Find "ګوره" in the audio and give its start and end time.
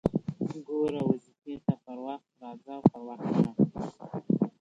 0.67-1.01